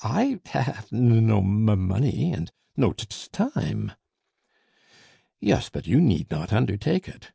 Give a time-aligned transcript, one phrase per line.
[0.03, 3.91] I h have n no m m money and n no t t time."
[5.39, 7.29] "Yes, but you need not undertake it.